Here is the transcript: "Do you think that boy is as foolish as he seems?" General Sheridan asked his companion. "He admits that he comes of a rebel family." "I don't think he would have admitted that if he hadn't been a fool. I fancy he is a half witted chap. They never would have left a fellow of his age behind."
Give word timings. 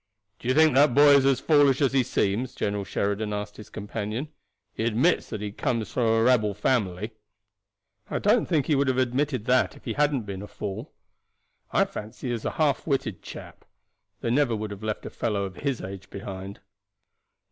"Do 0.39 0.47
you 0.47 0.55
think 0.55 0.73
that 0.73 0.95
boy 0.95 1.09
is 1.15 1.27
as 1.27 1.39
foolish 1.39 1.79
as 1.79 1.93
he 1.93 2.01
seems?" 2.01 2.55
General 2.55 2.83
Sheridan 2.83 3.33
asked 3.33 3.57
his 3.57 3.69
companion. 3.69 4.29
"He 4.73 4.83
admits 4.83 5.29
that 5.29 5.41
he 5.41 5.51
comes 5.51 5.91
of 5.91 5.97
a 6.03 6.23
rebel 6.23 6.55
family." 6.55 7.11
"I 8.09 8.17
don't 8.17 8.47
think 8.47 8.65
he 8.65 8.73
would 8.73 8.87
have 8.87 8.97
admitted 8.97 9.45
that 9.45 9.75
if 9.75 9.85
he 9.85 9.93
hadn't 9.93 10.23
been 10.25 10.41
a 10.41 10.47
fool. 10.47 10.91
I 11.71 11.85
fancy 11.85 12.29
he 12.29 12.33
is 12.33 12.45
a 12.45 12.51
half 12.57 12.87
witted 12.87 13.21
chap. 13.21 13.63
They 14.21 14.31
never 14.31 14.55
would 14.55 14.71
have 14.71 14.81
left 14.81 15.05
a 15.05 15.11
fellow 15.11 15.43
of 15.43 15.57
his 15.57 15.81
age 15.81 16.09
behind." 16.09 16.61